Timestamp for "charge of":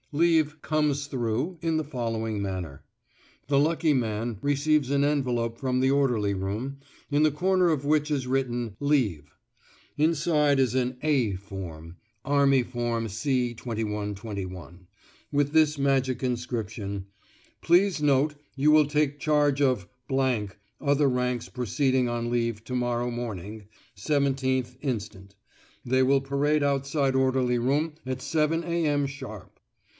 19.19-19.87